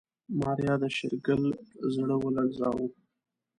ماريا 0.39 0.73
د 0.81 0.83
شېرګل 0.95 1.43
زړه 1.95 2.15
ولړزاوه. 2.19 2.87